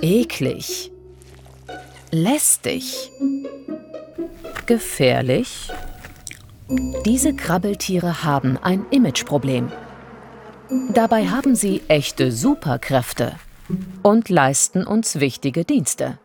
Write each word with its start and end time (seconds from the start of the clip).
Eklig. 0.00 0.90
Lästig. 2.10 3.10
Gefährlich. 4.66 5.70
Diese 7.04 7.34
Krabbeltiere 7.34 8.24
haben 8.24 8.56
ein 8.56 8.86
Imageproblem. 8.90 9.70
Dabei 10.94 11.26
haben 11.26 11.54
sie 11.54 11.82
echte 11.88 12.30
Superkräfte 12.30 13.34
und 14.02 14.28
leisten 14.28 14.86
uns 14.86 15.18
wichtige 15.20 15.64
Dienste. 15.64 16.18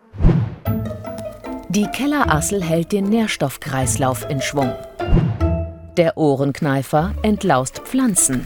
Die 1.69 1.87
Kellerassel 1.87 2.63
hält 2.63 2.91
den 2.91 3.05
Nährstoffkreislauf 3.05 4.29
in 4.29 4.41
Schwung. 4.41 4.71
Der 5.97 6.17
Ohrenkneifer 6.17 7.13
entlaust 7.23 7.79
Pflanzen. 7.79 8.45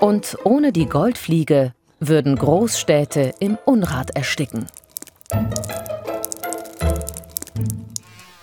Und 0.00 0.36
ohne 0.44 0.72
die 0.72 0.86
Goldfliege 0.86 1.74
würden 2.08 2.36
Großstädte 2.36 3.32
im 3.38 3.58
Unrat 3.64 4.16
ersticken. 4.16 4.66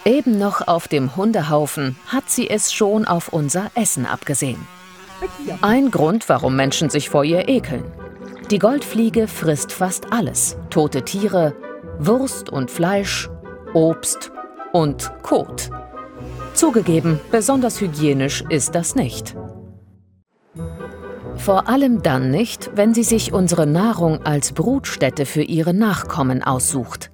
Eben 0.06 0.38
noch 0.40 0.68
auf 0.68 0.88
dem 0.88 1.16
Hundehaufen 1.16 1.98
hat 2.08 2.30
sie 2.30 2.50
es 2.50 2.74
schon 2.74 3.06
auf 3.06 3.30
unser 3.30 3.70
Essen 3.76 4.06
abgesehen. 4.06 4.66
Ein 5.62 5.92
Grund, 5.92 6.30
warum 6.30 6.56
Menschen 6.56 6.90
sich 6.90 7.10
vor 7.10 7.24
ihr 7.26 7.50
ekeln. 7.50 7.84
Die 8.50 8.60
Goldfliege 8.60 9.28
frisst 9.28 9.72
fast 9.72 10.12
alles. 10.12 10.58
Tote 10.70 11.04
Tiere, 11.04 11.54
Wurst 12.00 12.50
und 12.50 12.72
Fleisch, 12.72 13.30
Obst 13.74 14.32
und 14.72 15.12
Kot. 15.22 15.70
Zugegeben, 16.54 17.20
besonders 17.32 17.80
hygienisch 17.82 18.44
ist 18.50 18.74
das 18.74 18.96
nicht. 18.96 19.36
Vor 21.40 21.70
allem 21.70 22.04
dann 22.04 22.32
nicht, 22.32 22.70
wenn 22.76 22.94
sie 22.94 23.04
sich 23.04 23.32
unsere 23.32 23.66
Nahrung 23.66 24.26
als 24.26 24.52
Brutstätte 24.52 25.26
für 25.26 25.42
ihre 25.42 25.74
Nachkommen 25.74 26.44
aussucht. 26.44 27.12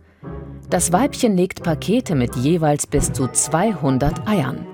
Das 0.70 0.92
Weibchen 0.92 1.38
legt 1.38 1.62
Pakete 1.62 2.16
mit 2.16 2.36
jeweils 2.36 2.88
bis 2.88 3.14
zu 3.14 3.28
200 3.28 4.28
Eiern. 4.28 4.66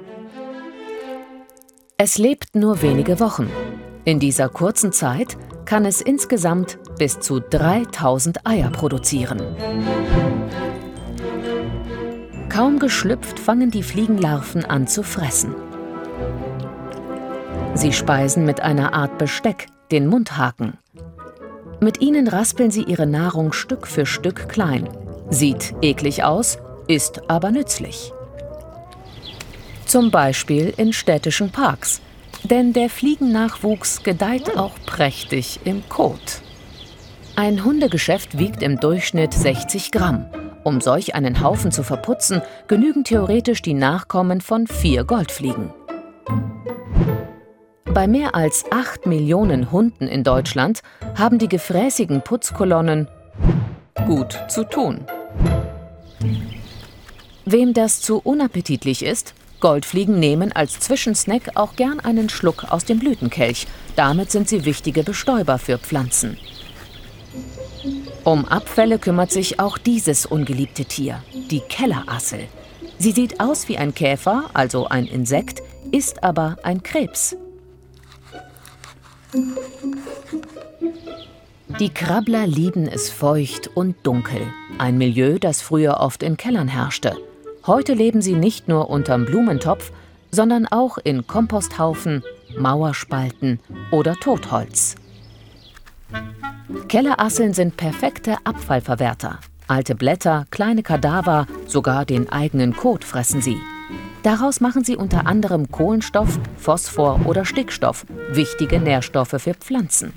Es 1.98 2.18
lebt 2.18 2.56
nur 2.56 2.82
wenige 2.82 3.20
Wochen. 3.20 3.50
In 4.06 4.20
dieser 4.20 4.48
kurzen 4.48 4.94
Zeit 4.94 5.38
kann 5.66 5.86
es 5.86 6.02
insgesamt 6.02 6.80
bis 6.98 7.20
zu 7.20 7.42
3000 7.42 8.48
Eier 8.48 8.72
produzieren. 8.72 9.42
Kaum 12.48 12.80
geschlüpft 12.80 13.38
fangen 13.38 13.70
die 13.70 13.84
Fliegenlarven 13.84 14.66
an 14.66 14.88
zu 14.88 15.04
fressen. 15.04 15.54
Sie 17.74 17.94
speisen 17.94 18.46
mit 18.46 18.62
einer 18.62 18.94
Art 18.94 19.18
Besteck, 19.18 19.68
den 19.92 20.08
Mundhaken. 20.08 20.78
Mit 21.80 22.02
ihnen 22.02 22.28
raspeln 22.28 22.70
sie 22.70 22.84
ihre 22.84 23.08
Nahrung 23.08 23.54
Stück 23.54 23.88
für 23.88 24.06
Stück 24.06 24.50
klein. 24.50 24.90
Sieht 25.30 25.74
eklig 25.82 26.24
aus, 26.24 26.60
ist 26.88 27.30
aber 27.30 27.52
nützlich. 27.52 28.12
Zum 29.86 30.12
Beispiel 30.12 30.74
in 30.78 30.94
städtischen 30.94 31.52
Parks, 31.52 32.02
denn 32.44 32.74
der 32.74 32.90
Fliegennachwuchs 32.90 34.04
gedeiht 34.04 34.58
auch 34.58 34.76
prächtig 34.86 35.62
im 35.64 35.88
Kot. 35.90 36.42
Ein 37.36 37.64
Hundegeschäft 37.64 38.38
wiegt 38.38 38.62
im 38.62 38.80
Durchschnitt 38.80 39.34
60 39.34 39.92
Gramm. 39.92 40.26
Um 40.64 40.82
solch 40.82 41.16
einen 41.16 41.42
Haufen 41.42 41.72
zu 41.72 41.84
verputzen, 41.84 42.42
genügen 42.68 43.04
theoretisch 43.04 43.62
die 43.62 43.74
Nachkommen 43.74 44.42
von 44.42 44.68
vier 44.68 45.06
Goldfliegen. 45.06 45.74
Bei 47.94 48.08
mehr 48.08 48.36
als 48.36 48.64
8 48.72 49.06
Millionen 49.06 49.70
Hunden 49.70 50.08
in 50.08 50.24
Deutschland 50.24 50.82
haben 51.16 51.40
die 51.40 51.50
gefräßigen 51.50 52.22
Putzkolonnen 52.22 53.10
gut 54.06 54.40
zu 54.48 54.64
tun. 54.64 55.02
Wem 57.44 57.74
das 57.74 58.00
zu 58.00 58.20
unappetitlich 58.20 59.04
ist, 59.04 59.34
Goldfliegen 59.60 60.20
nehmen 60.20 60.54
als 60.54 60.80
Zwischensnack 60.80 61.52
auch 61.56 61.76
gern 61.76 62.00
einen 62.00 62.30
Schluck 62.30 62.72
aus 62.72 62.86
dem 62.86 63.00
Blütenkelch. 63.00 63.68
Damit 63.98 64.32
sind 64.32 64.48
sie 64.48 64.64
wichtige 64.64 65.04
Bestäuber 65.04 65.58
für 65.58 65.78
Pflanzen. 65.78 66.38
Um 68.24 68.46
Abfälle 68.46 69.00
kümmert 69.00 69.32
sich 69.32 69.60
auch 69.60 69.78
dieses 69.78 70.26
ungeliebte 70.26 70.86
Tier, 70.86 71.22
die 71.34 71.60
Kellerassel. 71.60 72.48
Sie 73.00 73.12
sieht 73.12 73.42
aus 73.42 73.68
wie 73.68 73.78
ein 73.78 73.94
Käfer, 73.94 74.50
also 74.54 74.88
ein 74.88 75.08
Insekt, 75.08 75.62
ist 75.92 76.24
aber 76.24 76.58
ein 76.64 76.84
Krebs. 76.84 77.36
Die 81.80 81.90
Krabbler 81.90 82.46
lieben 82.46 82.88
es 82.88 83.10
feucht 83.10 83.70
und 83.76 83.96
dunkel, 84.04 84.42
ein 84.78 84.98
Milieu, 84.98 85.40
das 85.40 85.62
früher 85.62 86.00
oft 86.00 86.22
in 86.22 86.38
Kellern 86.38 86.68
herrschte. 86.68 87.18
Heute 87.66 87.94
leben 87.94 88.22
sie 88.22 88.34
nicht 88.34 88.68
nur 88.68 88.90
unterm 88.90 89.26
Blumentopf, 89.26 89.92
sondern 90.32 90.68
auch 90.68 90.98
in 90.98 91.28
Komposthaufen, 91.28 92.24
Mauerspalten 92.58 93.60
oder 93.92 94.16
Totholz. 94.16 94.96
Kellerasseln 96.88 97.54
sind 97.54 97.78
perfekte 97.78 98.38
Abfallverwerter. 98.44 99.40
Alte 99.68 99.96
Blätter, 99.96 100.46
kleine 100.52 100.84
Kadaver, 100.84 101.48
sogar 101.68 102.06
den 102.06 102.30
eigenen 102.30 102.76
Kot 102.76 103.06
fressen 103.06 103.42
sie. 103.42 103.58
Daraus 104.24 104.62
machen 104.62 104.84
sie 104.84 104.96
unter 104.96 105.26
anderem 105.26 105.72
Kohlenstoff, 105.72 106.40
Phosphor 106.58 107.22
oder 107.26 107.44
Stickstoff, 107.44 108.06
wichtige 108.32 108.80
Nährstoffe 108.80 109.36
für 109.38 109.54
Pflanzen. 109.56 110.14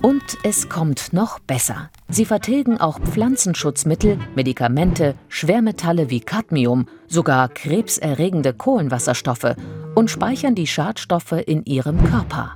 Und 0.00 0.22
es 0.44 0.68
kommt 0.68 1.12
noch 1.12 1.38
besser. 1.40 1.90
Sie 2.08 2.24
vertilgen 2.24 2.78
auch 2.78 3.00
Pflanzenschutzmittel, 3.00 4.18
Medikamente, 4.34 5.16
Schwermetalle 5.28 6.08
wie 6.08 6.20
Cadmium, 6.20 6.86
sogar 7.08 7.48
krebserregende 7.48 8.54
Kohlenwasserstoffe 8.54 9.56
und 9.94 10.10
speichern 10.10 10.54
die 10.54 10.66
Schadstoffe 10.66 11.32
in 11.32 11.64
ihrem 11.64 12.02
Körper. 12.04 12.54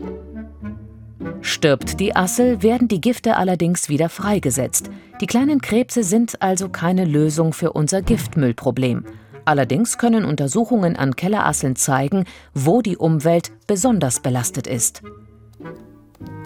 Stirbt 1.42 1.98
die 1.98 2.14
Assel, 2.14 2.62
werden 2.62 2.86
die 2.88 3.00
Gifte 3.00 3.36
allerdings 3.36 3.88
wieder 3.88 4.08
freigesetzt. 4.08 4.90
Die 5.20 5.26
kleinen 5.26 5.60
Krebse 5.60 6.04
sind 6.04 6.40
also 6.40 6.68
keine 6.68 7.04
Lösung 7.04 7.52
für 7.52 7.72
unser 7.72 8.00
Giftmüllproblem. 8.00 9.04
Allerdings 9.44 9.98
können 9.98 10.24
Untersuchungen 10.24 10.96
an 10.96 11.16
Kellerasseln 11.16 11.74
zeigen, 11.74 12.24
wo 12.54 12.80
die 12.80 12.96
Umwelt 12.96 13.50
besonders 13.66 14.20
belastet 14.20 14.68
ist. 14.68 15.02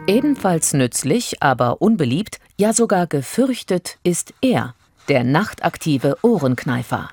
Ebenfalls 0.06 0.72
nützlich, 0.72 1.42
aber 1.42 1.82
unbeliebt, 1.82 2.38
ja 2.56 2.72
sogar 2.72 3.06
gefürchtet 3.06 3.98
ist 4.02 4.32
er, 4.40 4.74
der 5.08 5.24
nachtaktive 5.24 6.16
Ohrenkneifer. 6.22 7.10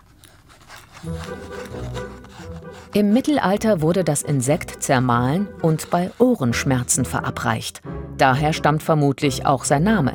Im 2.96 3.12
Mittelalter 3.12 3.82
wurde 3.82 4.04
das 4.04 4.22
Insekt 4.22 4.84
zermahlen 4.84 5.48
und 5.64 5.90
bei 5.90 6.12
Ohrenschmerzen 6.20 7.06
verabreicht. 7.06 7.82
Daher 8.20 8.54
stammt 8.54 8.84
vermutlich 8.84 9.48
auch 9.48 9.64
sein 9.64 9.82
Name. 9.82 10.14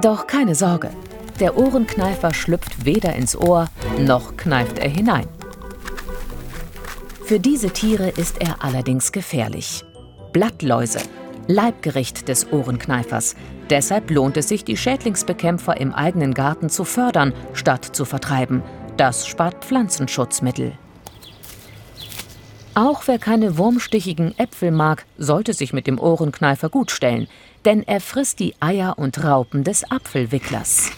Doch 0.00 0.26
keine 0.26 0.54
Sorge, 0.54 0.88
der 1.38 1.58
Ohrenkneifer 1.58 2.32
schlüpft 2.32 2.86
weder 2.86 3.14
ins 3.14 3.36
Ohr, 3.36 3.68
noch 3.98 4.38
kneift 4.38 4.78
er 4.78 4.88
hinein. 4.88 5.26
Für 7.24 7.38
diese 7.38 7.68
Tiere 7.70 8.08
ist 8.08 8.40
er 8.40 8.64
allerdings 8.64 9.12
gefährlich. 9.12 9.84
Blattläuse, 10.32 11.00
Leibgericht 11.46 12.28
des 12.28 12.50
Ohrenkneifers. 12.52 13.36
Deshalb 13.68 14.10
lohnt 14.10 14.38
es 14.38 14.48
sich, 14.48 14.64
die 14.64 14.78
Schädlingsbekämpfer 14.78 15.78
im 15.78 15.92
eigenen 15.92 16.32
Garten 16.32 16.70
zu 16.70 16.84
fördern, 16.84 17.34
statt 17.52 17.84
zu 17.84 18.06
vertreiben. 18.06 18.62
Das 18.96 19.26
spart 19.26 19.62
Pflanzenschutzmittel. 19.62 20.72
Auch 22.82 23.02
wer 23.04 23.18
keine 23.18 23.58
wurmstichigen 23.58 24.32
Äpfel 24.38 24.70
mag, 24.70 25.04
sollte 25.18 25.52
sich 25.52 25.74
mit 25.74 25.86
dem 25.86 26.00
Ohrenkneifer 26.00 26.70
gut 26.70 26.90
stellen, 26.90 27.28
denn 27.66 27.86
er 27.86 28.00
frisst 28.00 28.40
die 28.40 28.54
Eier 28.58 28.98
und 28.98 29.22
Raupen 29.22 29.64
des 29.64 29.90
Apfelwicklers. 29.90 30.90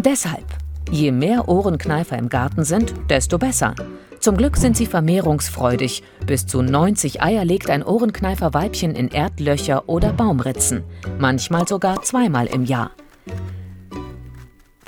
Deshalb, 0.00 0.44
je 0.90 1.12
mehr 1.12 1.48
Ohrenkneifer 1.48 2.18
im 2.18 2.28
Garten 2.28 2.64
sind, 2.64 2.92
desto 3.08 3.38
besser. 3.38 3.76
Zum 4.18 4.36
Glück 4.36 4.56
sind 4.56 4.76
sie 4.76 4.86
vermehrungsfreudig. 4.86 6.02
Bis 6.26 6.48
zu 6.48 6.62
90 6.62 7.22
Eier 7.22 7.44
legt 7.44 7.70
ein 7.70 7.84
Ohrenkneifer-Weibchen 7.84 8.96
in 8.96 9.06
Erdlöcher 9.06 9.88
oder 9.88 10.12
Baumritzen, 10.12 10.82
manchmal 11.20 11.68
sogar 11.68 12.02
zweimal 12.02 12.48
im 12.48 12.64
Jahr. 12.64 12.90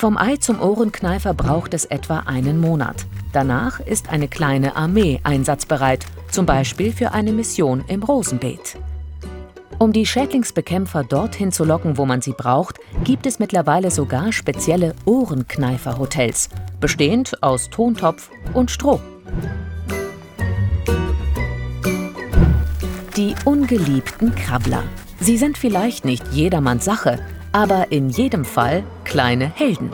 Vom 0.01 0.17
Ei 0.17 0.39
zum 0.39 0.63
Ohrenkneifer 0.63 1.35
braucht 1.35 1.75
es 1.75 1.85
etwa 1.85 2.21
einen 2.21 2.59
Monat. 2.59 3.05
Danach 3.35 3.81
ist 3.81 4.09
eine 4.09 4.29
kleine 4.29 4.75
Armee 4.75 5.21
einsatzbereit, 5.25 6.07
zum 6.31 6.47
Beispiel 6.47 6.91
für 6.91 7.13
eine 7.13 7.35
Mission 7.35 7.85
im 7.87 8.03
Rosenbeet. 8.03 8.79
Um 9.79 9.93
die 9.93 10.07
Schädlingsbekämpfer 10.07 11.05
dorthin 11.05 11.53
zu 11.53 11.65
locken, 11.65 11.99
wo 11.99 12.07
man 12.07 12.23
sie 12.23 12.33
braucht, 12.33 12.79
gibt 13.05 13.27
es 13.27 13.41
mittlerweile 13.41 13.91
sogar 13.91 14.33
spezielle 14.33 14.95
Ohrenkneifer-Hotels, 15.05 16.49
bestehend 16.81 17.43
aus 17.43 17.69
Tontopf 17.69 18.31
und 18.55 18.71
Stroh. 18.71 19.03
Die 23.19 23.35
ungeliebten 23.45 24.35
Krabbler. 24.35 24.83
Sie 25.21 25.37
sind 25.37 25.59
vielleicht 25.59 26.07
nicht 26.07 26.27
jedermanns 26.33 26.87
Sache, 26.87 27.19
aber 27.53 27.93
in 27.93 28.09
jedem 28.09 28.47
Fall 28.47 28.83
kleine 29.11 29.51
Helden. 29.57 29.91